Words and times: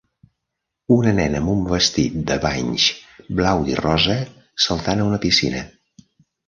Una 0.95 1.11
nena 1.19 1.41
amb 1.43 1.51
un 1.55 1.61
vestit 1.73 2.17
de 2.31 2.39
banys 2.47 2.89
blau 3.41 3.71
i 3.75 3.79
rosa 3.85 4.19
saltant 4.69 5.07
a 5.07 5.09
una 5.13 5.23
piscina. 5.29 5.65